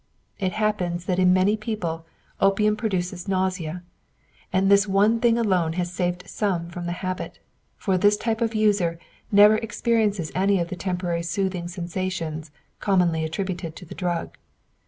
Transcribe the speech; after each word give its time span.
It 0.39 0.53
happens 0.53 1.05
that 1.05 1.19
in 1.19 1.31
many 1.31 1.55
people 1.55 2.07
opium 2.39 2.75
produces 2.75 3.27
nausea, 3.27 3.83
and 4.51 4.67
this 4.67 4.87
one 4.87 5.19
thing 5.19 5.37
alone 5.37 5.73
has 5.73 5.93
saved 5.93 6.27
some 6.27 6.69
from 6.69 6.87
the 6.87 6.91
habit; 7.05 7.37
for 7.77 7.99
this 7.99 8.17
type 8.17 8.41
of 8.41 8.55
user 8.55 8.97
never 9.31 9.57
experiences 9.57 10.31
any 10.33 10.59
of 10.59 10.69
the 10.69 10.75
temporarily 10.75 11.21
soothing 11.21 11.67
sensations 11.67 12.49
commonly 12.79 13.23
attributed 13.23 13.75
to 13.75 13.85
the 13.85 13.93
drug. 13.93 14.35